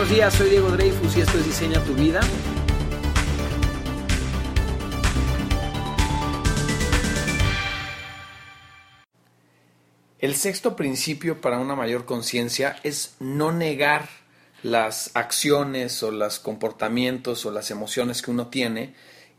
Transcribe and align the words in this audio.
buenos 0.00 0.16
días, 0.16 0.32
soy 0.32 0.48
Diego 0.48 0.70
Dreyfus 0.70 1.14
y 1.14 1.20
esto 1.20 1.36
es 1.36 1.44
Diseña 1.44 1.84
tu 1.84 1.92
vida. 1.94 2.20
El 10.18 10.36
sexto 10.36 10.74
principio 10.74 11.42
para 11.42 11.58
una 11.58 11.76
mayor 11.76 12.06
conciencia 12.06 12.76
es 12.82 13.16
no 13.20 13.52
negar 13.52 14.08
las 14.62 15.10
acciones 15.12 16.02
o 16.02 16.10
los 16.10 16.38
comportamientos 16.38 17.44
o 17.44 17.50
las 17.50 17.70
emociones 17.70 18.22
que 18.22 18.30
uno 18.30 18.46
tiene 18.46 18.94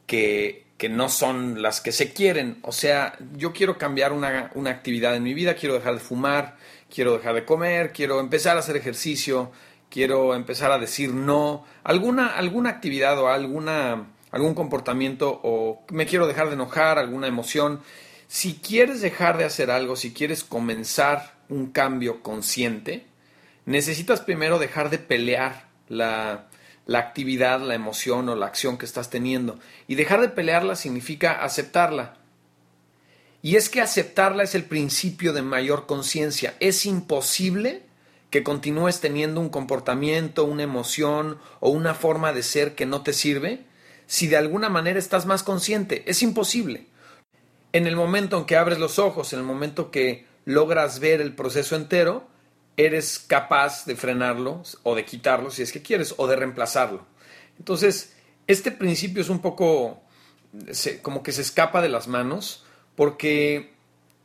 que, 0.06 0.68
que 0.78 0.90
no 0.90 1.10
son 1.10 1.64
las 1.64 1.82
que 1.82 1.92
se 1.92 2.14
quieren. 2.14 2.60
O 2.62 2.72
sea, 2.72 3.18
yo 3.36 3.52
quiero 3.52 3.80
cambiar 3.80 4.14
una, 4.14 4.52
una 4.54 4.70
actividad 4.70 5.16
en 5.16 5.24
mi 5.24 5.34
vida, 5.34 5.56
quiero 5.56 5.74
dejar 5.74 5.96
de 5.96 6.02
fumar, 6.02 6.56
quiero 6.94 7.18
dejar 7.18 7.34
de 7.34 7.46
comer, 7.46 7.92
quiero 7.94 8.20
empezar 8.20 8.58
a 8.58 8.60
hacer 8.60 8.76
ejercicio, 8.76 9.52
quiero 9.92 10.34
empezar 10.34 10.72
a 10.72 10.80
decir 10.80 11.14
no, 11.14 11.66
alguna, 11.84 12.36
alguna 12.36 12.72
actividad 12.72 13.20
o 13.20 13.28
alguna, 13.28 14.08
algún 14.32 14.56
comportamiento 14.56 15.40
o 15.44 15.84
me 15.92 16.08
quiero 16.08 16.26
dejar 16.26 16.48
de 16.48 16.54
enojar, 16.54 16.98
alguna 16.98 17.28
emoción. 17.28 17.82
Si 18.28 18.56
quieres 18.56 19.02
dejar 19.02 19.38
de 19.38 19.44
hacer 19.44 19.70
algo, 19.70 19.96
si 19.96 20.14
quieres 20.14 20.44
comenzar 20.44 21.36
un 21.50 21.72
cambio 21.72 22.24
consciente, 22.24 23.06
necesitas 23.66 24.22
primero 24.22 24.58
dejar 24.58 24.90
de 24.90 24.98
pelear 24.98 25.68
la, 25.90 26.48
la 26.86 27.00
actividad, 27.00 27.60
la 27.60 27.76
emoción 27.76 28.30
o 28.30 28.36
la 28.36 28.46
acción 28.46 28.78
que 28.78 28.86
estás 28.86 29.10
teniendo. 29.10 29.60
Y 29.88 29.96
dejar 29.96 30.22
de 30.22 30.30
pelearla 30.30 30.78
significa 30.78 31.44
aceptarla. 31.44 32.16
Y 33.42 33.58
es 33.58 33.70
que 33.70 33.82
aceptarla 33.82 34.44
es 34.44 34.56
el 34.56 34.64
principio 34.64 35.34
de 35.34 35.42
mayor 35.42 35.86
conciencia. 35.86 36.56
Es 36.62 36.86
imposible 36.86 37.91
que 38.32 38.44
continúes 38.44 39.02
teniendo 39.02 39.40
un 39.42 39.50
comportamiento, 39.50 40.46
una 40.46 40.64
emoción 40.64 41.38
o 41.60 41.70
una 41.70 41.94
forma 41.94 42.34
de 42.34 42.42
ser 42.42 42.74
que 42.74 42.88
no 42.88 43.04
te 43.04 43.14
sirve 43.14 43.66
si 44.08 44.28
de 44.28 44.38
alguna 44.38 44.70
manera 44.70 44.98
estás 44.98 45.26
más 45.26 45.44
consciente. 45.44 46.04
Es 46.10 46.24
imposible. 46.24 46.88
En 47.74 47.88
el 47.88 47.96
momento 47.96 48.38
en 48.38 48.46
que 48.46 48.58
abres 48.58 48.80
los 48.80 49.00
ojos, 49.00 49.34
en 49.34 49.40
el 49.40 49.46
momento 49.46 49.92
que 49.92 50.26
logras 50.46 51.00
ver 51.00 51.22
el 51.22 51.36
proceso 51.36 51.76
entero, 51.76 52.28
eres 52.78 53.20
capaz 53.20 53.86
de 53.86 53.96
frenarlo 53.96 54.64
o 54.84 54.96
de 54.96 55.06
quitarlo 55.06 55.52
si 55.52 55.62
es 55.62 55.72
que 55.72 55.82
quieres 55.82 56.16
o 56.18 56.26
de 56.28 56.38
reemplazarlo. 56.38 57.06
Entonces, 57.60 58.16
este 58.48 58.72
principio 58.72 59.22
es 59.22 59.30
un 59.30 59.40
poco 59.40 60.02
como 61.02 61.22
que 61.22 61.32
se 61.34 61.42
escapa 61.42 61.82
de 61.82 61.90
las 61.90 62.08
manos 62.08 62.66
porque 62.96 63.74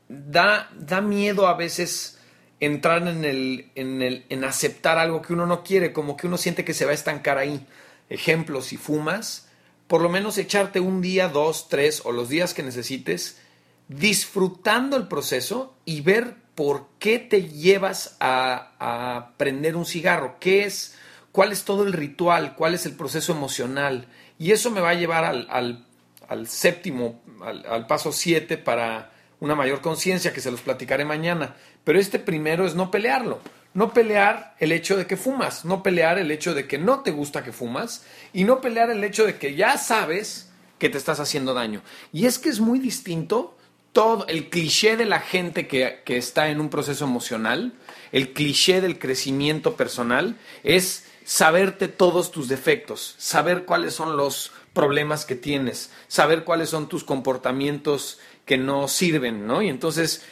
da, 0.09 0.71
da 0.75 1.01
miedo 1.01 1.47
a 1.47 1.55
veces 1.55 2.16
entrar 2.61 3.07
en 3.07 3.25
el, 3.25 3.71
en 3.75 4.03
el, 4.03 4.25
en 4.29 4.45
aceptar 4.45 4.99
algo 4.99 5.23
que 5.23 5.33
uno 5.33 5.47
no 5.47 5.63
quiere, 5.63 5.93
como 5.93 6.17
que 6.17 6.27
uno 6.27 6.39
siente 6.39 6.65
que 6.65 6.75
se 6.75 6.85
va 6.85 6.93
a 6.93 6.95
estancar 6.95 7.39
ahí. 7.39 7.67
Ejemplo, 8.09 8.63
si 8.63 8.77
fumas, 8.77 9.49
por 9.87 10.01
lo 10.01 10.09
menos 10.09 10.39
echarte 10.39 10.81
un 10.81 11.01
día, 11.01 11.29
dos, 11.29 11.69
tres 11.69 12.03
o 12.05 12.13
los 12.13 12.29
días 12.29 12.55
que 12.55 12.63
necesites, 12.63 13.41
disfrutando 13.89 14.97
el 14.97 15.09
proceso 15.09 15.77
y 15.85 16.01
ver 16.01 16.37
por 16.55 16.89
qué 16.99 17.19
te 17.19 17.49
llevas 17.49 18.17
a, 18.21 18.73
a 18.79 19.37
prender 19.37 19.77
un 19.77 19.85
cigarro, 19.85 20.37
qué 20.41 20.65
es, 20.65 20.97
cuál 21.33 21.53
es 21.53 21.65
todo 21.65 21.85
el 21.85 21.93
ritual, 21.93 22.57
cuál 22.57 22.75
es 22.75 22.87
el 22.87 22.97
proceso 22.97 23.33
emocional. 23.33 24.09
Y 24.39 24.53
eso 24.53 24.71
me 24.71 24.81
va 24.81 24.91
a 24.91 24.95
llevar 24.95 25.25
al, 25.25 25.85
al, 26.29 26.47
séptimo, 26.49 27.23
al 27.45 27.87
paso 27.87 28.13
siete 28.13 28.57
para 28.57 29.13
una 29.41 29.55
mayor 29.55 29.81
conciencia, 29.81 30.33
que 30.33 30.41
se 30.41 30.51
los 30.51 30.61
platicaré 30.61 31.05
mañana. 31.05 31.57
Pero 31.85 31.99
este 31.99 32.19
primero 32.19 32.67
es 32.67 32.75
no 32.75 32.91
pelearlo. 32.91 33.41
No 33.75 33.93
pelear 33.93 34.55
el 34.59 34.73
hecho 34.73 34.97
de 34.97 35.07
que 35.07 35.19
fumas, 35.19 35.67
no 35.67 35.83
pelear 35.83 36.19
el 36.19 36.31
hecho 36.31 36.55
de 36.55 36.67
que 36.67 36.79
no 36.79 37.01
te 37.01 37.11
gusta 37.11 37.45
que 37.45 37.53
fumas 37.53 38.07
y 38.33 38.45
no 38.45 38.63
pelear 38.63 38.89
el 38.89 39.05
hecho 39.05 39.27
de 39.27 39.37
que 39.37 39.55
ya 39.55 39.77
sabes 39.77 40.51
que 40.79 40.89
te 40.89 40.97
estás 40.97 41.21
haciendo 41.21 41.53
daño. 41.53 41.83
Y 42.11 42.25
es 42.25 42.39
que 42.39 42.49
es 42.49 42.59
muy 42.59 42.79
distinto 42.79 43.57
todo 43.93 44.27
el 44.29 44.49
cliché 44.49 44.97
de 44.97 45.05
la 45.05 45.21
gente 45.21 45.67
que, 45.67 46.01
que 46.07 46.17
está 46.17 46.49
en 46.49 46.61
un 46.61 46.71
proceso 46.71 47.05
emocional, 47.05 47.75
el 48.13 48.33
cliché 48.33 48.81
del 48.81 48.99
crecimiento 48.99 49.77
personal, 49.77 50.37
es 50.65 51.05
saberte 51.25 51.89
todos 51.89 52.31
tus 52.31 52.49
defectos, 52.49 53.15
saber 53.19 53.65
cuáles 53.65 53.95
son 53.95 54.17
los 54.17 54.53
problemas 54.73 55.25
que 55.25 55.35
tienes, 55.35 55.91
saber 56.07 56.45
cuáles 56.45 56.69
son 56.69 56.89
tus 56.89 57.05
comportamientos 57.05 58.21
que 58.47 58.57
no 58.57 58.89
sirven, 58.89 59.47
¿no? 59.47 59.61
Y 59.61 59.69
entonces 59.69 60.25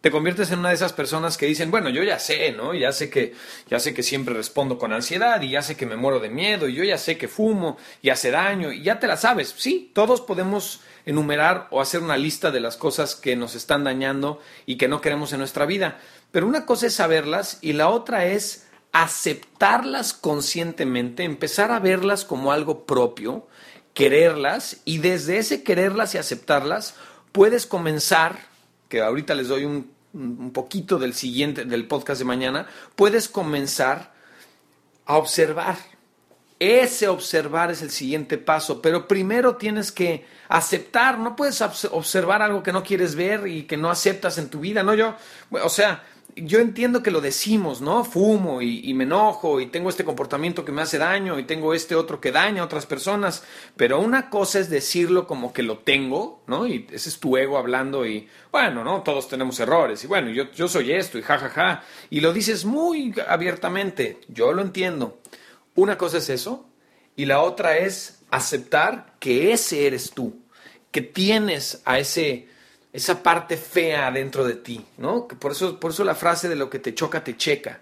te 0.00 0.12
conviertes 0.12 0.52
en 0.52 0.60
una 0.60 0.68
de 0.68 0.76
esas 0.76 0.92
personas 0.92 1.36
que 1.36 1.46
dicen, 1.46 1.72
bueno, 1.72 1.88
yo 1.88 2.04
ya 2.04 2.20
sé, 2.20 2.52
¿no? 2.52 2.74
Ya 2.74 2.92
sé 2.92 3.10
que 3.10 3.34
ya 3.68 3.80
sé 3.80 3.92
que 3.92 4.04
siempre 4.04 4.34
respondo 4.34 4.78
con 4.78 4.92
ansiedad 4.92 5.42
y 5.42 5.50
ya 5.50 5.62
sé 5.62 5.76
que 5.76 5.84
me 5.84 5.96
muero 5.96 6.20
de 6.20 6.28
miedo 6.28 6.68
y 6.68 6.74
yo 6.74 6.84
ya 6.84 6.96
sé 6.96 7.18
que 7.18 7.26
fumo 7.26 7.76
y 8.02 8.10
hace 8.10 8.30
daño 8.30 8.70
y 8.70 8.84
ya 8.84 9.00
te 9.00 9.08
la 9.08 9.16
sabes. 9.16 9.52
Sí, 9.58 9.90
todos 9.94 10.20
podemos 10.20 10.82
enumerar 11.06 11.66
o 11.72 11.80
hacer 11.80 12.02
una 12.02 12.16
lista 12.16 12.52
de 12.52 12.60
las 12.60 12.76
cosas 12.76 13.16
que 13.16 13.34
nos 13.34 13.56
están 13.56 13.82
dañando 13.82 14.40
y 14.64 14.76
que 14.76 14.86
no 14.86 15.00
queremos 15.00 15.32
en 15.32 15.40
nuestra 15.40 15.66
vida, 15.66 15.98
pero 16.30 16.46
una 16.46 16.66
cosa 16.66 16.86
es 16.86 16.94
saberlas 16.94 17.58
y 17.60 17.72
la 17.72 17.88
otra 17.88 18.26
es 18.26 18.68
aceptarlas 18.92 20.12
conscientemente, 20.12 21.24
empezar 21.24 21.72
a 21.72 21.80
verlas 21.80 22.24
como 22.24 22.52
algo 22.52 22.86
propio, 22.86 23.48
quererlas 23.92 24.82
y 24.84 24.98
desde 24.98 25.38
ese 25.38 25.62
quererlas 25.64 26.14
y 26.14 26.18
aceptarlas 26.18 26.94
puedes 27.36 27.66
comenzar, 27.66 28.38
que 28.88 29.02
ahorita 29.02 29.34
les 29.34 29.48
doy 29.48 29.66
un, 29.66 29.94
poquito 30.54 30.98
del 30.98 31.12
siguiente, 31.12 31.66
del 31.66 31.86
podcast 31.86 32.18
de 32.18 32.24
mañana, 32.24 32.66
puedes 32.94 33.28
comenzar 33.28 34.14
a 35.04 35.18
observar. 35.18 35.76
Ese 36.58 37.08
observar 37.08 37.70
es 37.70 37.82
el 37.82 37.90
siguiente 37.90 38.38
paso, 38.38 38.80
pero 38.80 39.06
primero 39.06 39.56
tienes 39.56 39.92
que 39.92 40.24
aceptar, 40.48 41.18
no 41.18 41.36
puedes 41.36 41.60
observar 41.60 42.40
algo 42.40 42.62
que 42.62 42.72
no 42.72 42.82
quieres 42.82 43.14
ver 43.14 43.46
y 43.46 43.64
que 43.64 43.76
no 43.76 43.90
aceptas 43.90 44.38
en 44.38 44.48
tu 44.48 44.60
vida, 44.60 44.82
no 44.82 44.94
yo, 44.94 45.14
o 45.50 45.68
sea, 45.68 46.04
yo 46.36 46.60
entiendo 46.60 47.02
que 47.02 47.10
lo 47.10 47.22
decimos, 47.22 47.80
¿no? 47.80 48.04
Fumo 48.04 48.60
y, 48.60 48.92
me 48.92 49.04
enojo 49.04 49.58
y 49.58 49.66
tengo 49.66 49.88
este 49.88 50.04
comportamiento 50.04 50.66
que 50.66 50.72
me 50.72 50.82
hace 50.82 50.98
daño 50.98 51.38
y 51.38 51.44
tengo 51.44 51.72
este 51.72 51.94
otro 51.94 52.20
que 52.20 52.30
daña 52.30 52.60
a 52.60 52.66
otras 52.66 52.84
personas, 52.84 53.42
pero 53.74 54.00
una 54.00 54.28
cosa 54.28 54.58
es 54.58 54.68
decirlo 54.68 55.26
como 55.26 55.54
que 55.54 55.62
lo 55.62 55.78
tengo, 55.78 56.42
¿no? 56.46 56.66
Y 56.66 56.86
ese 56.92 57.08
es 57.08 57.18
tu 57.18 57.38
ego 57.38 57.56
hablando 57.56 58.04
y, 58.06 58.28
bueno, 58.52 58.84
¿no? 58.84 59.02
Todos 59.02 59.28
tenemos 59.28 59.58
errores 59.60 60.04
y 60.04 60.06
bueno, 60.06 60.30
yo, 60.30 60.50
yo 60.52 60.68
soy 60.68 60.92
esto 60.92 61.18
y 61.18 61.22
jajaja, 61.22 61.48
ja, 61.48 61.74
ja, 61.76 61.84
y 62.10 62.20
lo 62.20 62.34
dices 62.34 62.66
muy 62.66 63.14
abiertamente, 63.26 64.20
yo 64.28 64.52
lo 64.52 64.60
entiendo. 64.60 65.18
Una 65.74 65.96
cosa 65.96 66.18
es 66.18 66.28
eso 66.28 66.68
y 67.16 67.24
la 67.24 67.40
otra 67.40 67.78
es 67.78 68.20
aceptar 68.30 69.14
que 69.18 69.52
ese 69.52 69.86
eres 69.86 70.10
tú, 70.10 70.42
que 70.90 71.00
tienes 71.00 71.80
a 71.86 71.98
ese 71.98 72.48
esa 72.96 73.22
parte 73.22 73.58
fea 73.58 74.10
dentro 74.10 74.42
de 74.42 74.54
ti, 74.54 74.82
¿no? 74.96 75.28
Por 75.28 75.52
eso, 75.52 75.78
por 75.78 75.90
eso 75.90 76.02
la 76.02 76.14
frase 76.14 76.48
de 76.48 76.56
lo 76.56 76.70
que 76.70 76.78
te 76.78 76.94
choca, 76.94 77.22
te 77.22 77.36
checa. 77.36 77.80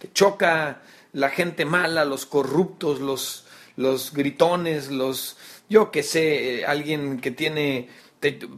Te 0.00 0.12
choca 0.12 0.82
la 1.12 1.30
gente 1.30 1.64
mala, 1.64 2.04
los 2.04 2.26
corruptos, 2.26 2.98
los, 3.00 3.46
los 3.76 4.12
gritones, 4.12 4.90
los, 4.90 5.36
yo 5.68 5.92
que 5.92 6.02
sé, 6.02 6.58
eh, 6.58 6.66
alguien 6.66 7.20
que 7.20 7.30
tiene, 7.30 7.90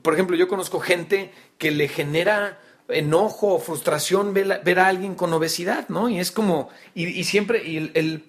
por 0.03 0.15
ejemplo, 0.15 0.35
yo 0.35 0.49
conozco 0.49 0.81
gente 0.81 1.31
que 1.59 1.73
le 1.73 1.89
genera 1.89 2.59
enojo 2.89 3.49
o 3.49 3.59
frustración 3.59 4.33
ver, 4.33 4.79
a 4.79 4.87
alguien 4.87 5.15
con 5.15 5.31
obesidad, 5.35 5.91
¿no? 5.91 6.09
Y 6.09 6.21
es 6.21 6.33
como, 6.33 6.71
y, 6.95 7.23
siempre, 7.25 7.63
y 7.69 7.93
el 7.93 8.25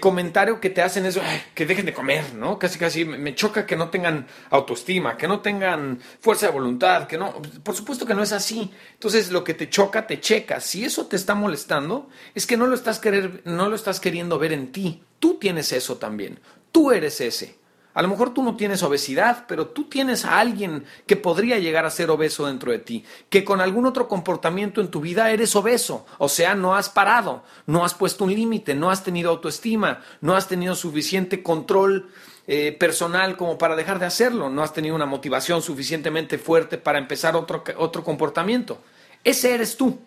comentario 0.00 0.60
que 0.60 0.68
te 0.68 0.82
hacen 0.82 1.06
es 1.06 1.16
que 1.54 1.64
dejen 1.64 1.86
de 1.86 1.94
comer, 1.94 2.34
¿no? 2.34 2.58
Casi 2.58 2.76
casi 2.76 3.04
me 3.04 3.36
choca 3.36 3.66
que 3.66 3.76
no 3.76 3.88
tengan 3.88 4.26
autoestima, 4.50 5.16
que 5.16 5.28
no 5.28 5.40
tengan 5.40 6.00
fuerza 6.18 6.46
de 6.46 6.52
voluntad, 6.52 7.06
que 7.06 7.16
no, 7.16 7.40
por 7.62 7.76
supuesto 7.76 8.04
que 8.04 8.14
no 8.14 8.24
es 8.24 8.32
así. 8.32 8.72
Entonces 8.94 9.30
lo 9.30 9.44
que 9.44 9.54
te 9.54 9.70
choca 9.70 10.08
te 10.08 10.18
checa. 10.18 10.58
Si 10.58 10.84
eso 10.84 11.06
te 11.06 11.14
está 11.14 11.36
molestando, 11.36 12.08
es 12.34 12.46
que 12.46 12.56
no 12.56 12.66
lo 12.66 12.74
estás 12.74 12.98
querer, 12.98 13.42
no 13.44 13.68
lo 13.68 13.76
estás 13.76 14.00
queriendo 14.00 14.40
ver 14.40 14.52
en 14.52 14.72
ti. 14.72 15.04
Tú 15.20 15.38
tienes 15.38 15.70
eso 15.70 15.98
también. 15.98 16.40
Tú 16.72 16.90
eres 16.90 17.20
ese. 17.20 17.56
A 17.96 18.02
lo 18.02 18.08
mejor 18.08 18.34
tú 18.34 18.42
no 18.42 18.56
tienes 18.56 18.82
obesidad, 18.82 19.46
pero 19.48 19.68
tú 19.68 19.84
tienes 19.84 20.26
a 20.26 20.38
alguien 20.38 20.84
que 21.06 21.16
podría 21.16 21.58
llegar 21.58 21.86
a 21.86 21.90
ser 21.90 22.10
obeso 22.10 22.46
dentro 22.46 22.70
de 22.70 22.78
ti, 22.78 23.06
que 23.30 23.42
con 23.42 23.62
algún 23.62 23.86
otro 23.86 24.06
comportamiento 24.06 24.82
en 24.82 24.88
tu 24.88 25.00
vida 25.00 25.30
eres 25.30 25.56
obeso, 25.56 26.04
o 26.18 26.28
sea, 26.28 26.54
no 26.54 26.76
has 26.76 26.90
parado, 26.90 27.42
no 27.64 27.86
has 27.86 27.94
puesto 27.94 28.24
un 28.24 28.34
límite, 28.34 28.74
no 28.74 28.90
has 28.90 29.02
tenido 29.02 29.30
autoestima, 29.30 30.02
no 30.20 30.36
has 30.36 30.46
tenido 30.46 30.74
suficiente 30.74 31.42
control 31.42 32.10
eh, 32.46 32.76
personal 32.78 33.38
como 33.38 33.56
para 33.56 33.76
dejar 33.76 33.98
de 33.98 34.04
hacerlo, 34.04 34.50
no 34.50 34.62
has 34.62 34.74
tenido 34.74 34.94
una 34.94 35.06
motivación 35.06 35.62
suficientemente 35.62 36.36
fuerte 36.36 36.76
para 36.76 36.98
empezar 36.98 37.34
otro, 37.34 37.64
otro 37.78 38.04
comportamiento. 38.04 38.78
Ese 39.24 39.54
eres 39.54 39.78
tú. 39.78 39.98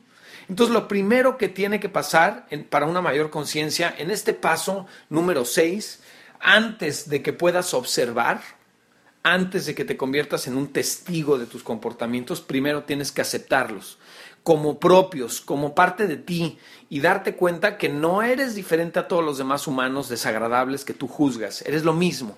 Entonces, 0.47 0.75
lo 0.75 0.87
primero 0.87 1.39
que 1.39 1.49
tiene 1.49 1.79
que 1.79 1.89
pasar 1.89 2.45
para 2.69 2.85
una 2.85 3.01
mayor 3.01 3.31
conciencia 3.31 3.95
en 3.97 4.11
este 4.11 4.35
paso 4.35 4.85
número 5.09 5.43
6 5.43 6.01
antes 6.39 7.09
de 7.09 7.21
que 7.21 7.33
puedas 7.33 7.73
observar, 7.73 8.41
antes 9.23 9.65
de 9.65 9.75
que 9.75 9.85
te 9.85 9.97
conviertas 9.97 10.47
en 10.47 10.57
un 10.57 10.71
testigo 10.71 11.37
de 11.37 11.45
tus 11.45 11.63
comportamientos, 11.63 12.41
primero 12.41 12.83
tienes 12.83 13.11
que 13.11 13.21
aceptarlos. 13.21 13.97
como 14.41 14.79
propios, 14.79 15.41
como 15.41 15.75
parte 15.75 16.07
de 16.07 16.15
ti, 16.15 16.57
y 16.89 17.01
darte 17.01 17.35
cuenta 17.35 17.77
que 17.77 17.89
no 17.89 18.23
eres 18.23 18.55
diferente 18.55 18.97
a 18.97 19.07
todos 19.07 19.23
los 19.23 19.37
demás 19.37 19.67
humanos 19.67 20.07
desagradables 20.07 20.85
que 20.85 20.93
tú 20.93 21.07
juzgas, 21.07 21.61
eres 21.63 21.83
lo 21.83 21.93
mismo. 21.93 22.37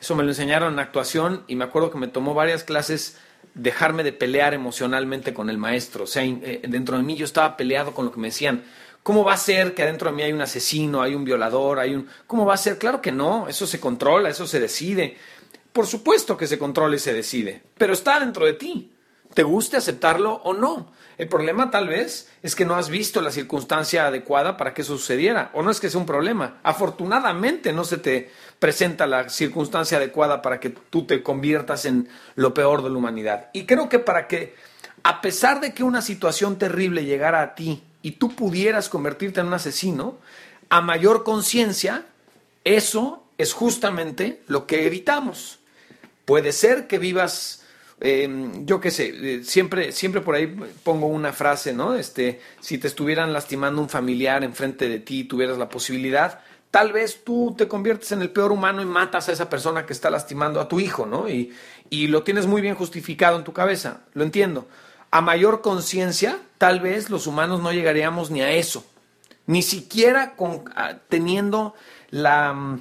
Eso 0.00 0.16
me 0.16 0.24
lo 0.24 0.30
enseñaron 0.30 0.72
en 0.72 0.78
actuación 0.80 1.44
y 1.46 1.54
me 1.54 1.64
acuerdo 1.64 1.92
que 1.92 1.98
me 1.98 2.08
tomó 2.08 2.34
varias 2.34 2.64
clases 2.64 3.18
dejarme 3.54 4.02
de 4.02 4.12
pelear 4.12 4.54
emocionalmente 4.54 5.32
con 5.32 5.50
el 5.50 5.58
maestro. 5.58 6.04
O 6.04 6.06
sea, 6.08 6.24
eh, 6.24 6.62
dentro 6.68 6.96
de 6.96 7.04
mí 7.04 7.14
yo 7.14 7.24
estaba 7.24 7.56
peleado 7.56 7.92
con 7.92 8.06
lo 8.06 8.12
que 8.12 8.18
me 8.18 8.28
decían. 8.28 8.64
¿Cómo 9.02 9.24
va 9.24 9.34
a 9.34 9.36
ser 9.36 9.74
que 9.74 9.82
adentro 9.82 10.10
de 10.10 10.16
mí 10.16 10.22
hay 10.22 10.32
un 10.32 10.42
asesino, 10.42 11.02
hay 11.02 11.14
un 11.14 11.24
violador, 11.24 11.80
hay 11.80 11.94
un... 11.94 12.08
¿Cómo 12.26 12.46
va 12.46 12.54
a 12.54 12.58
ser? 12.58 12.78
Claro 12.78 13.02
que 13.02 13.10
no, 13.10 13.48
eso 13.48 13.66
se 13.66 13.80
controla, 13.80 14.28
eso 14.28 14.46
se 14.46 14.60
decide. 14.60 15.16
Por 15.72 15.86
supuesto 15.88 16.36
que 16.36 16.46
se 16.46 16.58
controla 16.58 16.94
y 16.94 17.00
se 17.00 17.12
decide, 17.12 17.62
pero 17.76 17.94
está 17.94 18.20
dentro 18.20 18.46
de 18.46 18.52
ti. 18.52 18.92
¿Te 19.34 19.42
guste 19.42 19.76
aceptarlo 19.76 20.34
o 20.44 20.52
no? 20.52 20.92
El 21.18 21.26
problema 21.28 21.70
tal 21.70 21.88
vez 21.88 22.30
es 22.42 22.54
que 22.54 22.64
no 22.64 22.76
has 22.76 22.90
visto 22.90 23.20
la 23.22 23.30
circunstancia 23.30 24.06
adecuada 24.06 24.56
para 24.56 24.74
que 24.74 24.82
eso 24.82 24.96
sucediera. 24.96 25.50
O 25.54 25.62
no 25.62 25.70
es 25.70 25.80
que 25.80 25.88
sea 25.88 26.00
un 26.00 26.06
problema. 26.06 26.60
Afortunadamente 26.62 27.72
no 27.72 27.84
se 27.84 27.96
te 27.96 28.30
presenta 28.58 29.06
la 29.06 29.30
circunstancia 29.30 29.98
adecuada 29.98 30.42
para 30.42 30.60
que 30.60 30.70
tú 30.70 31.06
te 31.06 31.22
conviertas 31.22 31.86
en 31.86 32.08
lo 32.34 32.52
peor 32.54 32.82
de 32.82 32.90
la 32.90 32.98
humanidad. 32.98 33.48
Y 33.52 33.64
creo 33.64 33.88
que 33.88 33.98
para 33.98 34.28
que, 34.28 34.54
a 35.02 35.20
pesar 35.20 35.60
de 35.60 35.72
que 35.72 35.82
una 35.82 36.02
situación 36.02 36.58
terrible 36.58 37.04
llegara 37.04 37.40
a 37.40 37.54
ti 37.54 37.82
y 38.02 38.12
tú 38.12 38.34
pudieras 38.34 38.88
convertirte 38.88 39.40
en 39.40 39.46
un 39.46 39.54
asesino, 39.54 40.18
a 40.68 40.80
mayor 40.80 41.24
conciencia, 41.24 42.06
eso 42.64 43.24
es 43.38 43.52
justamente 43.52 44.42
lo 44.46 44.66
que 44.66 44.86
evitamos. 44.86 45.58
Puede 46.24 46.52
ser 46.52 46.86
que 46.86 46.98
vivas 46.98 47.62
Em, 48.04 48.66
yo 48.66 48.80
qué 48.80 48.90
sé, 48.90 49.12
eh, 49.14 49.44
siempre, 49.44 49.92
siempre 49.92 50.22
por 50.22 50.34
ahí 50.34 50.48
pongo 50.82 51.06
una 51.06 51.32
frase, 51.32 51.72
¿no? 51.72 51.94
Este, 51.94 52.40
si 52.60 52.78
te 52.78 52.88
estuvieran 52.88 53.32
lastimando 53.32 53.80
un 53.80 53.88
familiar 53.88 54.42
enfrente 54.42 54.88
de 54.88 54.98
ti 54.98 55.20
y 55.20 55.24
tuvieras 55.24 55.56
la 55.56 55.68
posibilidad, 55.68 56.40
tal 56.72 56.90
vez 56.90 57.22
tú 57.22 57.54
te 57.56 57.68
conviertes 57.68 58.10
en 58.10 58.20
el 58.20 58.30
peor 58.30 58.50
humano 58.50 58.82
y 58.82 58.86
matas 58.86 59.28
a 59.28 59.32
esa 59.32 59.48
persona 59.48 59.86
que 59.86 59.92
está 59.92 60.10
lastimando 60.10 60.60
a 60.60 60.66
tu 60.66 60.80
hijo, 60.80 61.06
¿no? 61.06 61.28
Y, 61.28 61.52
y 61.90 62.08
lo 62.08 62.24
tienes 62.24 62.48
muy 62.48 62.60
bien 62.60 62.74
justificado 62.74 63.38
en 63.38 63.44
tu 63.44 63.52
cabeza, 63.52 64.00
lo 64.14 64.24
entiendo. 64.24 64.66
A 65.12 65.20
mayor 65.20 65.60
conciencia, 65.60 66.40
tal 66.56 66.80
vez 66.80 67.10
los 67.10 67.26
humanos 67.26 67.60
no 67.60 67.70
llegaríamos 67.70 68.30
ni 68.30 68.40
a 68.40 68.50
eso, 68.50 68.84
ni 69.46 69.62
siquiera 69.62 70.34
con, 70.36 70.64
teniendo 71.08 71.74
la 72.10 72.54
mm, 72.54 72.80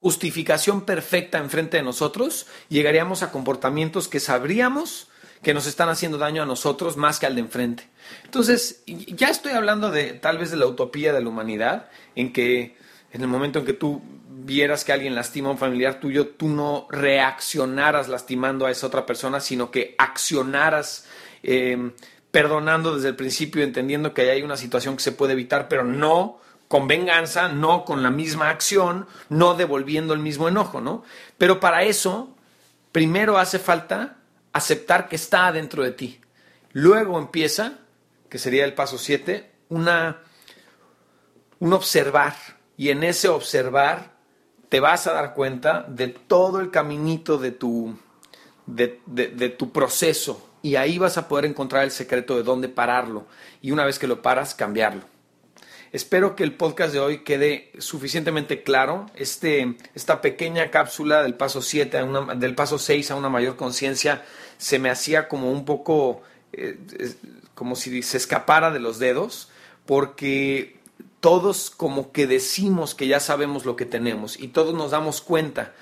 justificación 0.00 0.82
perfecta 0.82 1.38
enfrente 1.38 1.76
de 1.76 1.84
nosotros, 1.84 2.48
llegaríamos 2.68 3.22
a 3.22 3.30
comportamientos 3.30 4.08
que 4.08 4.18
sabríamos 4.18 5.08
que 5.40 5.54
nos 5.54 5.66
están 5.66 5.88
haciendo 5.88 6.18
daño 6.18 6.42
a 6.42 6.46
nosotros 6.46 6.96
más 6.96 7.20
que 7.20 7.26
al 7.26 7.36
de 7.36 7.42
enfrente. 7.42 7.88
Entonces, 8.24 8.82
ya 8.86 9.28
estoy 9.28 9.52
hablando 9.52 9.92
de 9.92 10.14
tal 10.14 10.38
vez 10.38 10.50
de 10.50 10.56
la 10.56 10.66
utopía 10.66 11.12
de 11.12 11.22
la 11.22 11.28
humanidad, 11.28 11.88
en 12.16 12.32
que 12.32 12.76
en 13.12 13.22
el 13.22 13.28
momento 13.28 13.60
en 13.60 13.66
que 13.66 13.72
tú 13.72 14.02
vieras 14.28 14.84
que 14.84 14.92
alguien 14.92 15.14
lastima 15.14 15.48
a 15.48 15.52
un 15.52 15.58
familiar 15.58 16.00
tuyo, 16.00 16.28
tú 16.28 16.48
no 16.48 16.88
reaccionaras 16.90 18.08
lastimando 18.08 18.66
a 18.66 18.70
esa 18.70 18.88
otra 18.88 19.06
persona, 19.06 19.38
sino 19.38 19.70
que 19.70 19.94
accionaras 19.98 21.06
eh, 21.42 21.92
perdonando 22.30 22.96
desde 22.96 23.10
el 23.10 23.16
principio, 23.16 23.62
entendiendo 23.62 24.14
que 24.14 24.30
hay 24.30 24.42
una 24.42 24.56
situación 24.56 24.96
que 24.96 25.02
se 25.02 25.12
puede 25.12 25.34
evitar, 25.34 25.68
pero 25.68 25.84
no 25.84 26.40
con 26.66 26.88
venganza, 26.88 27.48
no 27.48 27.84
con 27.84 28.02
la 28.02 28.10
misma 28.10 28.48
acción, 28.48 29.06
no 29.28 29.52
devolviendo 29.52 30.14
el 30.14 30.20
mismo 30.20 30.48
enojo, 30.48 30.80
¿no? 30.80 31.04
Pero 31.36 31.60
para 31.60 31.82
eso, 31.82 32.34
primero 32.90 33.36
hace 33.36 33.58
falta 33.58 34.16
aceptar 34.54 35.06
que 35.06 35.16
está 35.16 35.52
dentro 35.52 35.82
de 35.82 35.90
ti. 35.90 36.20
Luego 36.72 37.18
empieza, 37.18 37.80
que 38.30 38.38
sería 38.38 38.64
el 38.64 38.72
paso 38.72 38.96
7, 38.96 39.50
una, 39.68 40.22
un 41.58 41.74
observar. 41.74 42.34
Y 42.78 42.88
en 42.88 43.04
ese 43.04 43.28
observar 43.28 44.12
te 44.70 44.80
vas 44.80 45.06
a 45.06 45.12
dar 45.12 45.34
cuenta 45.34 45.84
de 45.86 46.08
todo 46.08 46.60
el 46.60 46.70
caminito 46.70 47.36
de 47.36 47.50
tu, 47.50 47.98
de, 48.64 48.98
de 49.06 49.48
tu 49.50 49.70
proceso. 49.72 50.51
Y 50.62 50.76
ahí 50.76 50.98
vas 50.98 51.18
a 51.18 51.28
poder 51.28 51.44
encontrar 51.44 51.84
el 51.84 51.90
secreto 51.90 52.36
de 52.36 52.42
dónde 52.42 52.68
pararlo. 52.68 53.26
Y 53.60 53.72
una 53.72 53.84
vez 53.84 53.98
que 53.98 54.06
lo 54.06 54.22
paras, 54.22 54.54
cambiarlo. 54.54 55.02
Espero 55.92 56.34
que 56.36 56.42
el 56.42 56.54
podcast 56.54 56.94
de 56.94 57.00
hoy 57.00 57.18
quede 57.18 57.70
suficientemente 57.78 58.62
claro. 58.62 59.10
Este, 59.14 59.76
esta 59.94 60.22
pequeña 60.22 60.70
cápsula 60.70 61.22
del 61.22 61.34
paso 61.34 61.60
7 61.60 61.98
del 62.36 62.54
paso 62.54 62.78
6 62.78 63.10
a 63.10 63.16
una 63.16 63.28
mayor 63.28 63.56
conciencia 63.56 64.24
se 64.56 64.78
me 64.78 64.88
hacía 64.88 65.28
como 65.28 65.52
un 65.52 65.66
poco 65.66 66.22
eh, 66.54 66.78
como 67.54 67.76
si 67.76 68.02
se 68.02 68.16
escapara 68.16 68.70
de 68.70 68.80
los 68.80 68.98
dedos, 68.98 69.50
porque 69.84 70.78
todos 71.20 71.70
como 71.70 72.10
que 72.10 72.26
decimos 72.26 72.94
que 72.94 73.06
ya 73.06 73.20
sabemos 73.20 73.64
lo 73.64 73.76
que 73.76 73.84
tenemos 73.84 74.40
y 74.40 74.48
todos 74.48 74.74
nos 74.74 74.92
damos 74.92 75.20
cuenta. 75.20 75.72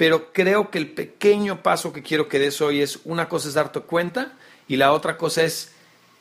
Pero 0.00 0.32
creo 0.32 0.70
que 0.70 0.78
el 0.78 0.92
pequeño 0.92 1.62
paso 1.62 1.92
que 1.92 2.02
quiero 2.02 2.26
que 2.26 2.38
des 2.38 2.62
hoy 2.62 2.80
es 2.80 3.00
una 3.04 3.28
cosa 3.28 3.48
es 3.48 3.54
darte 3.54 3.80
cuenta 3.80 4.32
y 4.66 4.76
la 4.76 4.94
otra 4.94 5.18
cosa 5.18 5.42
es 5.42 5.72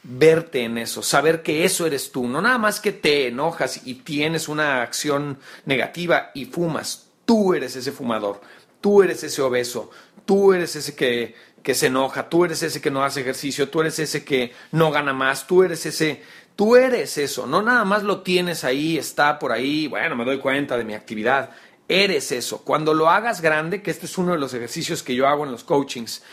verte 0.04 0.66
en 0.66 0.78
eso, 0.78 1.02
saber 1.02 1.44
que 1.44 1.64
eso 1.64 1.88
eres 1.88 2.12
tú, 2.12 2.28
no 2.28 2.42
nada 2.42 2.58
más 2.58 2.82
que 2.82 2.92
te 2.92 3.28
enojas 3.28 3.88
y 3.88 3.94
tienes 3.96 4.50
una 4.50 4.82
acción 4.82 5.38
negativa 5.64 6.32
y 6.34 6.44
fumas, 6.44 7.08
tú 7.24 7.54
eres 7.54 7.74
ese 7.78 7.94
fumador, 7.94 8.42
tú 8.82 9.02
eres 9.02 9.24
ese 9.24 9.42
obeso, 9.42 9.92
tú 10.26 10.52
eres 10.52 10.76
ese 10.76 10.94
que, 10.94 11.36
que 11.64 11.74
se 11.74 11.88
enoja, 11.88 12.28
tú 12.28 12.44
eres 12.44 12.62
ese 12.62 12.82
que 12.82 12.92
no 12.92 13.06
hace 13.06 13.22
ejercicio, 13.22 13.70
tú 13.70 13.80
eres 13.80 13.98
ese 13.98 14.26
que 14.26 14.52
no 14.74 14.92
gana 14.92 15.14
más, 15.14 15.48
tú 15.48 15.64
eres 15.64 15.86
ese, 15.86 16.22
tú 16.58 16.76
eres 16.76 17.18
eso, 17.18 17.48
no 17.48 17.62
nada 17.62 17.86
más 17.86 18.04
lo 18.04 18.24
tienes 18.24 18.66
ahí, 18.66 18.98
está 18.98 19.40
por 19.40 19.54
ahí, 19.54 19.88
bueno, 19.88 20.18
me 20.18 20.26
doy 20.26 20.40
cuenta 20.40 20.78
de 20.78 20.84
mi 20.84 20.96
actividad, 20.96 21.52
eres 21.90 22.32
eso. 22.32 22.64
Cuando 22.64 22.94
lo 22.94 23.10
hagas 23.10 23.42
grande, 23.42 23.82
que 23.82 23.92
este 23.92 24.06
es 24.06 24.18
uno 24.18 24.32
de 24.32 24.38
los 24.38 24.54
ejercicios 24.54 25.04
que 25.04 25.16
yo 25.16 25.28
hago 25.28 25.44
en 25.44 25.52
los 25.52 25.66
coachings, 25.66 26.24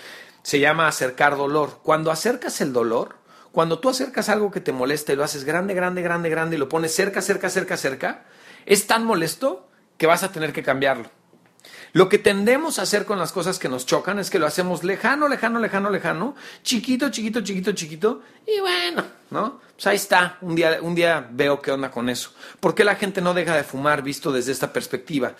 se 0.42 0.60
llama 0.60 0.86
acercar 0.86 1.36
dolor. 1.36 1.80
Cuando 1.82 2.12
acercas 2.12 2.60
el 2.60 2.72
dolor, 2.72 3.16
cuando 3.50 3.80
tú 3.80 3.88
acercas 3.88 4.28
algo 4.28 4.50
que 4.50 4.60
te 4.60 4.72
molesta 4.72 5.12
y 5.12 5.16
lo 5.16 5.24
haces 5.24 5.44
grande, 5.44 5.74
grande, 5.74 6.02
grande, 6.02 6.30
grande 6.30 6.56
y 6.56 6.58
lo 6.58 6.68
pones 6.68 6.94
cerca, 6.94 7.22
cerca, 7.22 7.48
cerca, 7.48 7.76
cerca, 7.76 8.26
es 8.66 8.86
tan 8.86 9.04
molesto 9.04 9.68
que 9.96 10.06
vas 10.06 10.22
a 10.22 10.30
tener 10.30 10.52
que 10.52 10.62
cambiarlo. 10.62 11.10
Lo 11.96 12.10
que 12.10 12.18
tendemos 12.18 12.78
a 12.78 12.82
hacer 12.82 13.06
con 13.06 13.18
las 13.18 13.32
cosas 13.32 13.58
que 13.58 13.70
nos 13.70 13.86
chocan 13.86 14.18
es 14.18 14.28
que 14.28 14.38
lo 14.38 14.46
hacemos 14.46 14.84
lejano, 14.84 15.28
lejano, 15.28 15.58
lejano, 15.58 15.88
lejano, 15.88 16.34
chiquito, 16.62 17.08
chiquito, 17.08 17.40
chiquito, 17.40 17.72
chiquito, 17.72 18.20
y 18.46 18.60
bueno, 18.60 19.02
¿no? 19.30 19.62
Pues 19.74 19.86
ahí 19.86 19.96
está, 19.96 20.36
un 20.42 20.54
día, 20.54 20.76
un 20.82 20.94
día 20.94 21.26
veo 21.30 21.62
qué 21.62 21.72
onda 21.72 21.90
con 21.90 22.10
eso. 22.10 22.32
¿Por 22.60 22.74
qué 22.74 22.84
la 22.84 22.96
gente 22.96 23.22
no 23.22 23.32
deja 23.32 23.56
de 23.56 23.64
fumar 23.64 24.02
visto 24.02 24.30
desde 24.30 24.52
esta 24.52 24.74
perspectiva? 24.74 25.36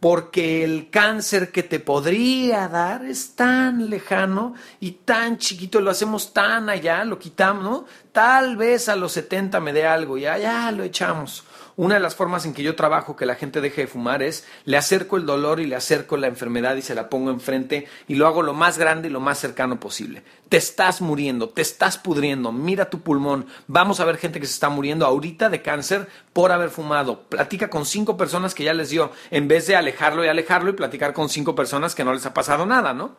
porque 0.00 0.62
el 0.62 0.90
cáncer 0.90 1.50
que 1.50 1.64
te 1.64 1.80
podría 1.80 2.68
dar 2.68 3.04
es 3.04 3.34
tan 3.34 3.90
lejano 3.90 4.54
y 4.78 4.92
tan 4.92 5.38
chiquito, 5.38 5.80
lo 5.80 5.90
hacemos 5.90 6.32
tan 6.32 6.68
allá, 6.68 7.04
lo 7.04 7.18
quitamos, 7.18 7.64
¿no? 7.64 7.84
Tal 8.12 8.56
vez 8.56 8.88
a 8.88 8.94
los 8.94 9.12
70 9.12 9.58
me 9.58 9.72
dé 9.72 9.86
algo 9.86 10.16
y 10.16 10.26
allá 10.26 10.70
lo 10.70 10.84
echamos. 10.84 11.42
Una 11.78 11.94
de 11.94 12.00
las 12.00 12.16
formas 12.16 12.44
en 12.44 12.54
que 12.54 12.64
yo 12.64 12.74
trabajo 12.74 13.14
que 13.14 13.24
la 13.24 13.36
gente 13.36 13.60
deje 13.60 13.82
de 13.82 13.86
fumar 13.86 14.20
es 14.20 14.44
le 14.64 14.76
acerco 14.76 15.16
el 15.16 15.26
dolor 15.26 15.60
y 15.60 15.64
le 15.64 15.76
acerco 15.76 16.16
la 16.16 16.26
enfermedad 16.26 16.74
y 16.74 16.82
se 16.82 16.96
la 16.96 17.08
pongo 17.08 17.30
enfrente 17.30 17.86
y 18.08 18.16
lo 18.16 18.26
hago 18.26 18.42
lo 18.42 18.52
más 18.52 18.78
grande 18.78 19.06
y 19.06 19.12
lo 19.12 19.20
más 19.20 19.38
cercano 19.38 19.78
posible. 19.78 20.24
Te 20.48 20.56
estás 20.56 21.00
muriendo, 21.00 21.50
te 21.50 21.62
estás 21.62 21.96
pudriendo, 21.96 22.50
mira 22.50 22.90
tu 22.90 23.02
pulmón. 23.02 23.46
Vamos 23.68 24.00
a 24.00 24.04
ver 24.04 24.16
gente 24.16 24.40
que 24.40 24.46
se 24.46 24.54
está 24.54 24.70
muriendo 24.70 25.06
ahorita 25.06 25.50
de 25.50 25.62
cáncer 25.62 26.08
por 26.32 26.50
haber 26.50 26.70
fumado. 26.70 27.22
Platica 27.28 27.70
con 27.70 27.86
cinco 27.86 28.16
personas 28.16 28.56
que 28.56 28.64
ya 28.64 28.74
les 28.74 28.90
dio, 28.90 29.12
en 29.30 29.46
vez 29.46 29.68
de 29.68 29.76
alejarlo 29.76 30.24
y 30.24 30.28
alejarlo 30.28 30.70
y 30.70 30.72
platicar 30.72 31.12
con 31.12 31.28
cinco 31.28 31.54
personas 31.54 31.94
que 31.94 32.02
no 32.02 32.12
les 32.12 32.26
ha 32.26 32.34
pasado 32.34 32.66
nada, 32.66 32.92
¿no? 32.92 33.14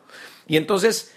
Y 0.46 0.58
entonces 0.58 1.14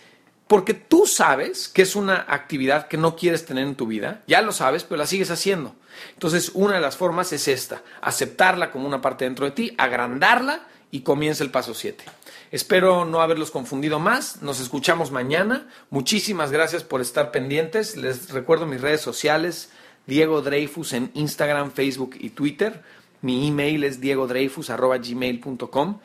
porque 0.54 0.76
tú 0.76 1.08
sabes 1.08 1.68
que 1.68 1.82
es 1.82 1.96
una 1.96 2.28
actividad 2.30 2.88
que 2.88 2.96
no 2.96 3.16
quieres 3.16 3.44
tener 3.44 3.66
en 3.66 3.74
tu 3.74 3.88
vida, 3.88 4.22
ya 4.28 4.40
lo 4.44 4.52
sabes, 4.52 4.84
pero 4.84 5.00
la 5.00 5.08
sigues 5.08 5.32
haciendo. 5.32 5.74
Entonces, 6.14 6.52
una 6.54 6.76
de 6.76 6.80
las 6.80 6.96
formas 6.96 7.34
es 7.34 7.48
esta, 7.48 7.82
aceptarla 8.02 8.70
como 8.70 8.86
una 8.86 9.02
parte 9.02 9.26
dentro 9.26 9.46
de 9.46 9.52
ti, 9.54 9.74
agrandarla 9.80 10.62
y 10.92 11.00
comienza 11.00 11.44
el 11.44 11.50
paso 11.50 11.74
7. 11.74 12.04
Espero 12.52 13.04
no 13.04 13.24
haberlos 13.24 13.50
confundido 13.50 13.98
más. 13.98 14.44
Nos 14.44 14.60
escuchamos 14.60 15.10
mañana. 15.10 15.68
Muchísimas 15.90 16.52
gracias 16.52 16.84
por 16.84 17.02
estar 17.02 17.32
pendientes. 17.32 17.98
Les 17.98 18.30
recuerdo 18.30 18.68
mis 18.68 18.80
redes 18.80 19.02
sociales, 19.02 19.72
Diego 20.06 20.44
Dreyfus 20.44 20.94
en 20.94 21.10
Instagram, 21.16 21.72
Facebook 21.72 22.16
y 22.20 22.30
Twitter. 22.30 22.84
Mi 23.24 23.48
email 23.48 23.84
es 23.84 24.00
diegodreyfus.gmail.com 24.00 25.98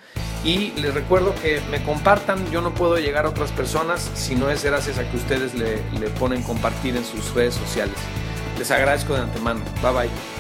y 0.44 0.70
les 0.80 0.94
recuerdo 0.94 1.34
que 1.42 1.60
me 1.70 1.82
compartan. 1.82 2.50
Yo 2.50 2.62
no 2.62 2.72
puedo 2.72 2.96
llegar 2.96 3.26
a 3.26 3.28
otras 3.28 3.52
personas 3.52 4.10
si 4.14 4.36
no 4.36 4.48
es 4.50 4.64
gracias 4.64 4.98
a 4.98 5.10
que 5.10 5.18
ustedes 5.18 5.52
le 5.54 6.08
ponen 6.18 6.42
compartir 6.42 6.96
en 6.96 7.04
sus 7.04 7.34
redes 7.34 7.52
sociales. 7.54 7.98
Les 8.58 8.70
agradezco 8.70 9.14
de 9.14 9.20
antemano. 9.20 9.60
Bye 9.82 9.92
bye. 9.92 10.37